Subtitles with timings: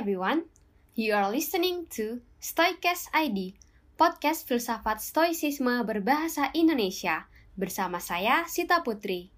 [0.00, 0.48] everyone,
[0.96, 3.52] you are listening to Stoicast ID,
[4.00, 9.28] podcast filsafat stoicisme berbahasa Indonesia, bersama saya Sita Putri.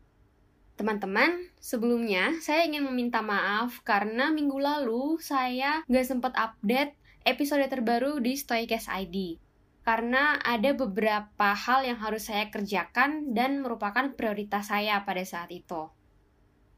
[0.78, 6.94] Teman-teman, sebelumnya saya ingin meminta maaf karena minggu lalu saya nggak sempat update
[7.26, 9.42] episode terbaru di Stoicast ID.
[9.82, 15.90] Karena ada beberapa hal yang harus saya kerjakan dan merupakan prioritas saya pada saat itu.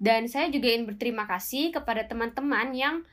[0.00, 3.04] Dan saya juga ingin berterima kasih kepada teman-teman yang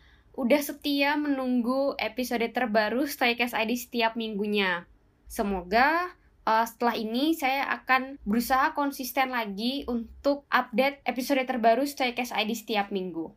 [0.41, 4.89] udah setia menunggu episode terbaru Stoicast ID setiap minggunya.
[5.29, 6.18] Semoga
[6.49, 12.89] uh, setelah ini saya akan berusaha konsisten lagi untuk update episode terbaru Stoicast ID setiap
[12.89, 13.29] minggu.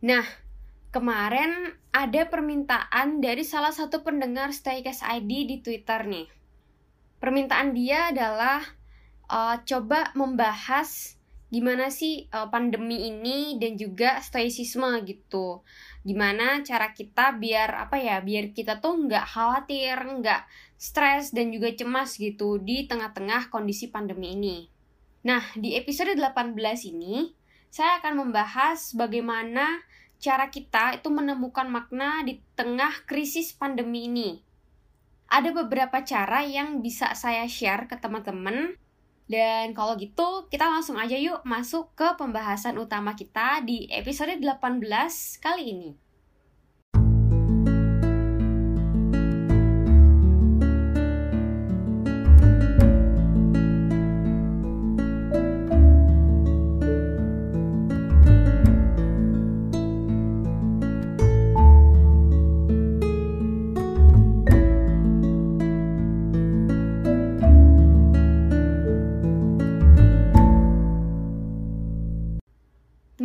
[0.00, 0.24] Nah,
[0.88, 6.32] kemarin ada permintaan dari salah satu pendengar Stoicast ID di Twitter nih.
[7.20, 8.64] Permintaan dia adalah
[9.28, 15.66] uh, coba membahas gimana sih uh, pandemi ini dan juga stoicisme gitu
[16.00, 20.48] gimana cara kita biar apa ya biar kita tuh nggak khawatir nggak
[20.80, 24.58] stres dan juga cemas gitu di tengah-tengah kondisi pandemi ini.
[25.28, 26.56] Nah di episode 18
[26.88, 27.36] ini
[27.68, 29.84] saya akan membahas bagaimana
[30.20, 34.30] cara kita itu menemukan makna di tengah krisis pandemi ini.
[35.30, 38.74] Ada beberapa cara yang bisa saya share ke teman-teman
[39.30, 44.82] dan kalau gitu, kita langsung aja yuk masuk ke pembahasan utama kita di episode 18
[45.38, 45.90] kali ini.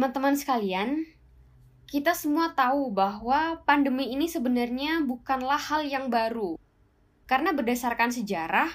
[0.06, 1.02] Teman-teman sekalian,
[1.90, 6.62] kita semua tahu bahwa pandemi ini sebenarnya bukanlah hal yang baru.
[7.26, 8.70] Karena berdasarkan sejarah,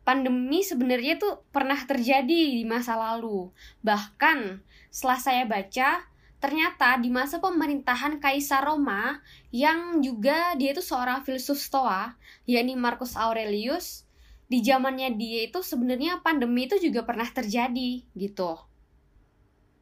[0.00, 3.52] pandemi sebenarnya tuh pernah terjadi di masa lalu.
[3.84, 6.08] Bahkan setelah saya baca,
[6.40, 9.20] ternyata di masa pemerintahan Kaisar Roma
[9.52, 12.16] yang juga dia itu seorang filsuf Stoa,
[12.48, 14.08] yakni Marcus Aurelius,
[14.48, 18.56] di zamannya dia itu sebenarnya pandemi itu juga pernah terjadi gitu.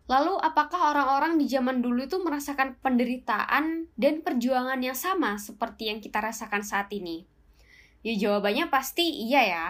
[0.05, 6.05] Lalu apakah orang-orang di zaman dulu itu merasakan penderitaan dan perjuangan yang sama seperti yang
[6.05, 7.25] kita rasakan saat ini?
[8.05, 9.67] Ya jawabannya pasti iya ya,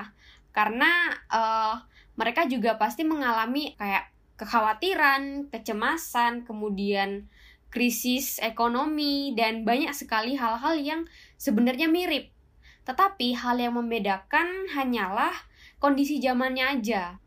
[0.50, 0.90] karena
[1.30, 1.78] uh,
[2.18, 7.30] mereka juga pasti mengalami kayak kekhawatiran, kecemasan, kemudian
[7.70, 11.06] krisis ekonomi dan banyak sekali hal-hal yang
[11.38, 12.34] sebenarnya mirip.
[12.82, 15.34] Tetapi hal yang membedakan hanyalah
[15.78, 17.22] kondisi zamannya aja.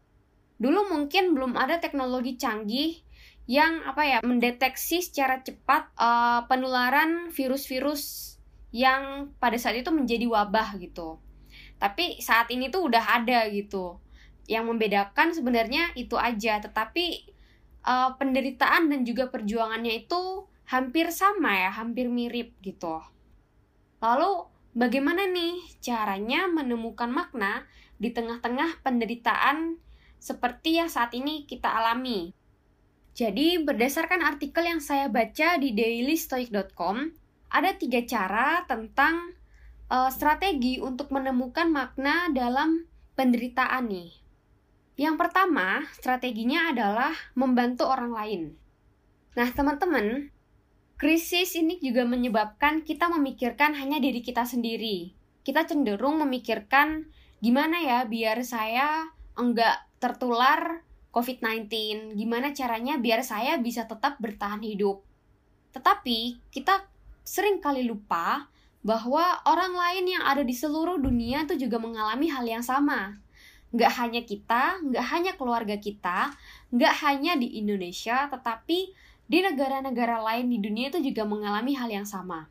[0.57, 3.01] Dulu mungkin belum ada teknologi canggih
[3.47, 8.35] yang apa ya mendeteksi secara cepat uh, penularan virus-virus
[8.75, 11.23] yang pada saat itu menjadi wabah gitu.
[11.79, 14.03] Tapi saat ini tuh udah ada gitu.
[14.51, 17.31] Yang membedakan sebenarnya itu aja, tetapi
[17.87, 22.99] uh, penderitaan dan juga perjuangannya itu hampir sama ya, hampir mirip gitu.
[24.03, 27.63] Lalu bagaimana nih caranya menemukan makna
[27.97, 29.79] di tengah-tengah penderitaan
[30.17, 32.33] seperti yang saat ini kita alami.
[33.17, 37.09] Jadi, berdasarkan artikel yang saya baca di dailystoic.com,
[37.49, 39.33] ada tiga cara tentang
[39.89, 42.85] uh, strategi untuk menemukan makna dalam
[43.17, 44.11] penderitaan nih.
[44.97, 48.41] Yang pertama, strateginya adalah membantu orang lain.
[49.33, 50.29] Nah, teman-teman,
[50.97, 55.13] krisis ini juga menyebabkan kita memikirkan hanya diri kita sendiri.
[55.45, 59.05] Kita cenderung memikirkan gimana ya biar saya
[59.37, 65.01] enggak tertular COVID-19, gimana caranya biar saya bisa tetap bertahan hidup.
[65.73, 66.85] Tetapi kita
[67.25, 68.47] sering kali lupa
[68.85, 73.19] bahwa orang lain yang ada di seluruh dunia itu juga mengalami hal yang sama.
[73.73, 76.31] Nggak hanya kita, nggak hanya keluarga kita,
[76.71, 78.95] nggak hanya di Indonesia, tetapi
[79.27, 82.47] di negara-negara lain di dunia itu juga mengalami hal yang sama.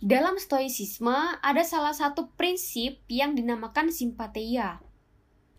[0.00, 4.80] Dalam stoicisme ada salah satu prinsip yang dinamakan simpatia.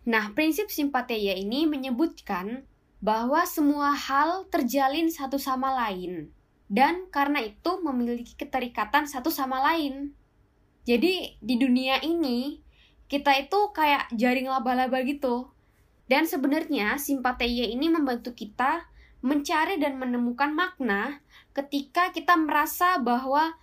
[0.02, 2.66] Nah, prinsip simpatia ini menyebutkan
[3.02, 6.30] bahwa semua hal terjalin satu sama lain
[6.72, 10.16] dan karena itu memiliki keterikatan satu sama lain.
[10.88, 12.64] Jadi di dunia ini
[13.12, 15.52] kita itu kayak jaring laba-laba gitu.
[16.08, 18.88] Dan sebenarnya simpatia ini membantu kita
[19.22, 21.22] mencari dan menemukan makna
[21.54, 23.54] ketika kita merasa bahwa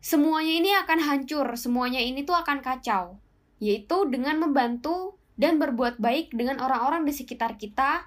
[0.00, 3.18] semuanya ini akan hancur, semuanya ini tuh akan kacau.
[3.58, 8.04] Yaitu dengan membantu dan berbuat baik dengan orang-orang di sekitar kita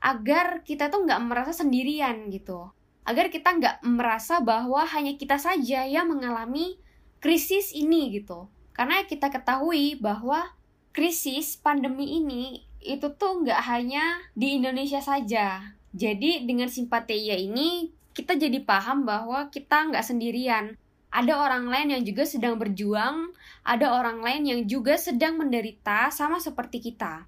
[0.00, 2.72] agar kita tuh nggak merasa sendirian gitu.
[3.00, 6.78] agar kita nggak merasa bahwa hanya kita saja yang mengalami
[7.18, 8.46] krisis ini gitu.
[8.76, 10.52] Karena kita ketahui bahwa
[10.94, 15.76] krisis pandemi ini itu tuh nggak hanya di Indonesia saja.
[15.92, 20.78] Jadi dengan simpatia ini kita jadi paham bahwa kita nggak sendirian.
[21.10, 23.34] Ada orang lain yang juga sedang berjuang,
[23.66, 27.26] ada orang lain yang juga sedang menderita sama seperti kita.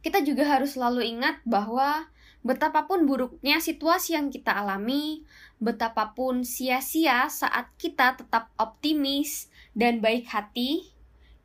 [0.00, 2.08] Kita juga harus selalu ingat bahwa
[2.40, 5.22] betapapun buruknya situasi yang kita alami,
[5.60, 10.90] betapapun sia-sia saat kita tetap optimis dan baik hati,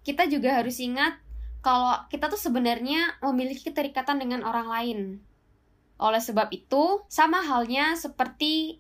[0.08, 1.20] kita juga harus ingat
[1.60, 5.00] kalau kita tuh sebenarnya memiliki keterikatan dengan orang lain.
[6.00, 8.80] Oleh sebab itu, sama halnya seperti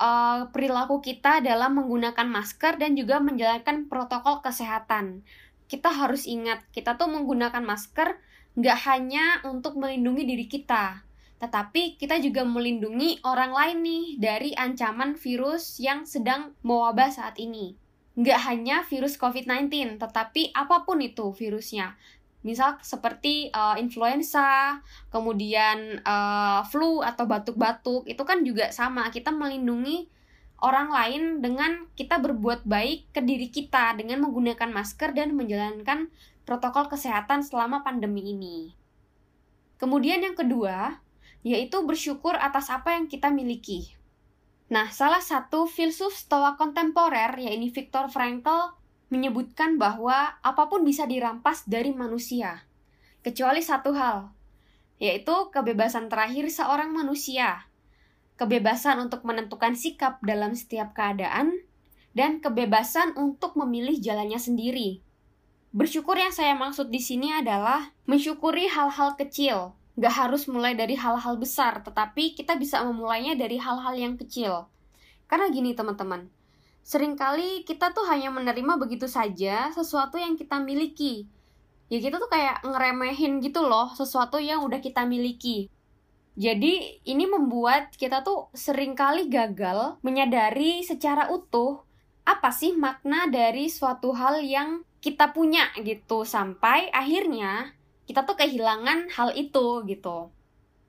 [0.00, 5.24] uh, perilaku kita dalam menggunakan masker dan juga menjalankan protokol kesehatan.
[5.66, 8.20] Kita harus ingat, kita tuh menggunakan masker
[8.56, 11.04] nggak hanya untuk melindungi diri kita,
[11.36, 17.76] tetapi kita juga melindungi orang lain nih dari ancaman virus yang sedang mewabah saat ini.
[18.16, 22.00] Nggak hanya virus COVID-19, tetapi apa pun itu virusnya
[22.46, 24.78] misal seperti uh, influenza,
[25.10, 29.10] kemudian uh, flu atau batuk-batuk, itu kan juga sama.
[29.10, 30.06] Kita melindungi
[30.62, 36.08] orang lain dengan kita berbuat baik ke diri kita dengan menggunakan masker dan menjalankan
[36.46, 38.72] protokol kesehatan selama pandemi ini.
[39.76, 41.02] Kemudian yang kedua,
[41.44, 43.92] yaitu bersyukur atas apa yang kita miliki.
[44.66, 48.74] Nah, salah satu filsuf stoa kontemporer, yaitu Viktor Frankl,
[49.08, 52.66] menyebutkan bahwa apa pun bisa dirampas dari manusia,
[53.22, 54.30] kecuali satu hal,
[54.98, 57.70] yaitu kebebasan terakhir seorang manusia,
[58.40, 61.62] kebebasan untuk menentukan sikap dalam setiap keadaan,
[62.16, 65.04] dan kebebasan untuk memilih jalannya sendiri.
[65.76, 71.36] Bersyukur yang saya maksud di sini adalah mensyukuri hal-hal kecil, gak harus mulai dari hal-hal
[71.36, 74.72] besar, tetapi kita bisa memulainya dari hal-hal yang kecil.
[75.28, 76.32] Karena gini teman-teman,
[76.86, 81.26] sering kali kita tuh hanya menerima begitu saja sesuatu yang kita miliki.
[81.90, 85.66] Ya kita tuh kayak ngeremehin gitu loh sesuatu yang udah kita miliki.
[86.38, 91.82] Jadi ini membuat kita tuh sering kali gagal menyadari secara utuh
[92.22, 97.74] apa sih makna dari suatu hal yang kita punya gitu sampai akhirnya
[98.06, 100.30] kita tuh kehilangan hal itu gitu.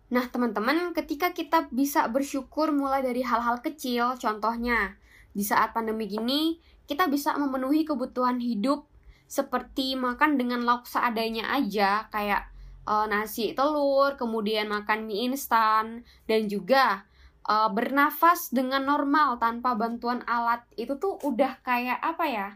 [0.08, 4.96] Nah, teman-teman, ketika kita bisa bersyukur mulai dari hal-hal kecil, contohnya
[5.36, 6.58] di saat pandemi gini,
[6.88, 8.88] kita bisa memenuhi kebutuhan hidup
[9.28, 12.48] seperti makan dengan lauk seadanya aja, kayak
[12.88, 17.04] uh, nasi telur, kemudian makan mie instan, dan juga
[17.44, 20.64] uh, bernafas dengan normal tanpa bantuan alat.
[20.80, 22.48] Itu tuh udah kayak apa ya?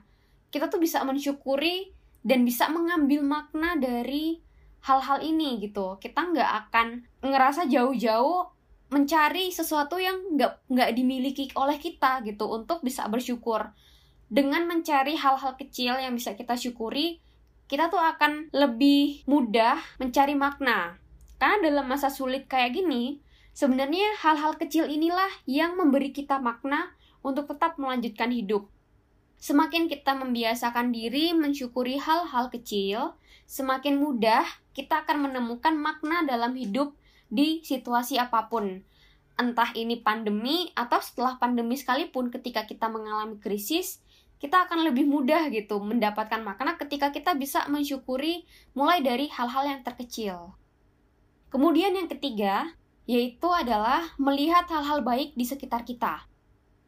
[0.47, 1.91] Kita tuh bisa mensyukuri
[2.23, 4.39] dan bisa mengambil makna dari
[4.87, 5.99] hal-hal ini gitu.
[5.99, 6.87] Kita nggak akan
[7.19, 8.60] ngerasa jauh-jauh
[8.91, 13.71] mencari sesuatu yang nggak nggak dimiliki oleh kita gitu untuk bisa bersyukur.
[14.27, 17.23] Dengan mencari hal-hal kecil yang bisa kita syukuri
[17.71, 20.99] kita tuh akan lebih mudah mencari makna.
[21.39, 23.23] Karena dalam masa sulit kayak gini
[23.55, 26.91] sebenarnya hal-hal kecil inilah yang memberi kita makna
[27.23, 28.67] untuk tetap melanjutkan hidup.
[29.39, 33.15] Semakin kita membiasakan diri mensyukuri hal-hal kecil
[33.47, 34.43] semakin mudah
[34.75, 36.91] kita akan menemukan makna dalam hidup
[37.31, 38.83] di situasi apa pun.
[39.39, 44.03] Entah ini pandemi atau setelah pandemi sekalipun ketika kita mengalami krisis,
[44.37, 48.43] kita akan lebih mudah gitu mendapatkan makna ketika kita bisa mensyukuri
[48.75, 50.53] mulai dari hal-hal yang terkecil.
[51.47, 52.75] Kemudian yang ketiga,
[53.07, 56.27] yaitu adalah melihat hal-hal baik di sekitar kita.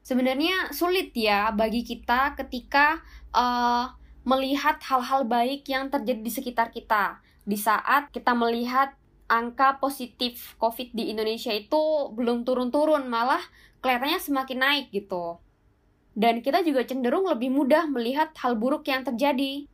[0.04, 3.00] Sebenarnya sulit ya bagi kita ketika
[3.32, 3.96] uh,
[4.28, 7.24] melihat hal-hal baik yang terjadi di sekitar kita.
[7.44, 8.96] Di saat kita melihat
[9.28, 13.42] angka positif COVID di Indonesia itu belum turun-turun, malah
[13.84, 15.40] kelihatannya semakin naik gitu.
[16.14, 19.66] Dan kita juga cenderung lebih mudah melihat hal buruk yang terjadi.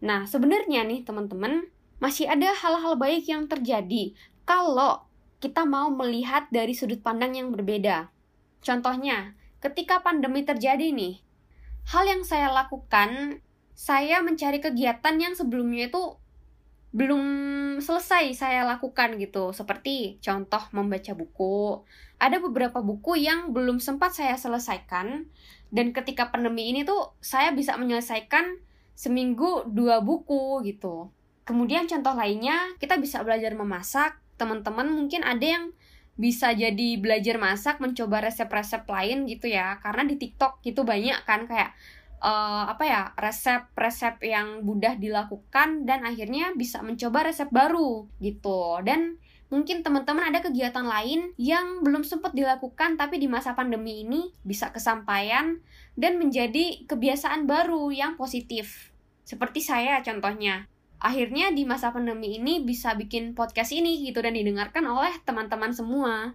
[0.00, 4.12] Nah, sebenarnya nih teman-teman, masih ada hal-hal baik yang terjadi
[4.44, 5.04] kalau
[5.40, 8.08] kita mau melihat dari sudut pandang yang berbeda.
[8.64, 11.20] Contohnya, ketika pandemi terjadi nih,
[11.92, 13.40] hal yang saya lakukan,
[13.76, 16.16] saya mencari kegiatan yang sebelumnya itu
[16.96, 17.24] belum
[17.84, 19.52] selesai saya lakukan gitu.
[19.52, 21.84] Seperti contoh membaca buku.
[22.16, 25.28] Ada beberapa buku yang belum sempat saya selesaikan
[25.68, 28.64] dan ketika pandemi ini tuh saya bisa menyelesaikan
[28.96, 31.12] seminggu dua buku gitu.
[31.44, 34.16] Kemudian contoh lainnya kita bisa belajar memasak.
[34.40, 35.76] Teman-teman mungkin ada yang
[36.16, 39.76] bisa jadi belajar masak, mencoba resep-resep lain gitu ya.
[39.84, 41.76] Karena di TikTok gitu banyak kan kayak
[42.26, 49.22] uh, apa ya resep-resep yang mudah dilakukan dan akhirnya bisa mencoba resep baru gitu dan
[49.46, 54.74] mungkin teman-teman ada kegiatan lain yang belum sempat dilakukan tapi di masa pandemi ini bisa
[54.74, 55.62] kesampaian
[55.94, 58.90] dan menjadi kebiasaan baru yang positif.
[59.22, 60.66] Seperti saya contohnya.
[60.96, 66.34] Akhirnya di masa pandemi ini bisa bikin podcast ini gitu dan didengarkan oleh teman-teman semua.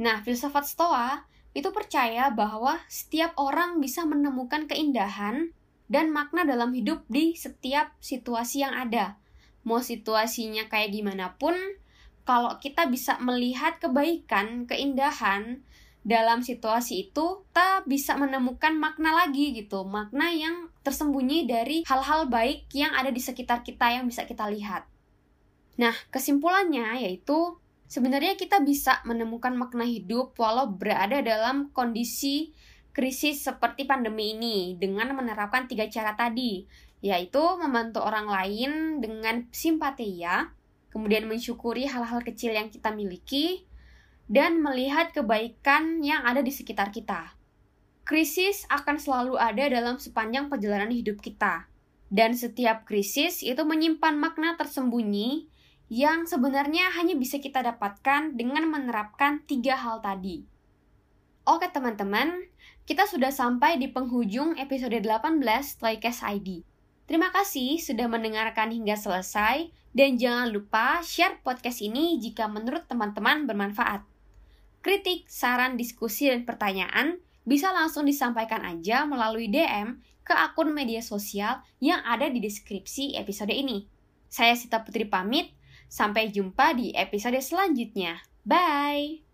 [0.00, 5.56] Nah, filsafat Stoa itu percaya bahwa setiap orang bisa menemukan keindahan
[5.88, 9.16] dan makna dalam hidup di setiap situasi yang ada.
[9.64, 11.56] Mau situasinya kayak gimana pun,
[12.28, 15.64] kalau kita bisa melihat kebaikan, keindahan
[16.06, 22.70] dalam situasi itu, kita bisa menemukan makna lagi gitu, makna yang tersembunyi dari hal-hal baik
[22.76, 24.86] yang ada di sekitar kita yang bisa kita lihat.
[25.80, 32.50] Nah, kesimpulannya yaitu Sebenarnya kita bisa menemukan makna hidup walau berada dalam kondisi
[32.90, 36.66] krisis seperti pandemi ini dengan menerapkan tiga cara tadi,
[37.04, 40.50] yaitu membantu orang lain dengan simpatia,
[40.90, 43.68] kemudian mensyukuri hal-hal kecil yang kita miliki,
[44.26, 47.36] dan melihat kebaikan yang ada di sekitar kita.
[48.02, 51.70] Krisis akan selalu ada dalam sepanjang perjalanan hidup kita,
[52.10, 55.52] dan setiap krisis itu menyimpan makna tersembunyi
[55.86, 60.42] yang sebenarnya hanya bisa kita dapatkan dengan menerapkan tiga hal tadi.
[61.46, 62.42] Oke teman-teman,
[62.90, 65.38] kita sudah sampai di penghujung episode 18
[65.78, 66.66] Toycast ID.
[67.06, 73.46] Terima kasih sudah mendengarkan hingga selesai, dan jangan lupa share podcast ini jika menurut teman-teman
[73.46, 74.02] bermanfaat.
[74.82, 81.62] Kritik, saran, diskusi, dan pertanyaan bisa langsung disampaikan aja melalui DM ke akun media sosial
[81.78, 83.86] yang ada di deskripsi episode ini.
[84.26, 85.55] Saya Sita Putri pamit,
[85.86, 88.22] Sampai jumpa di episode selanjutnya.
[88.46, 89.25] Bye!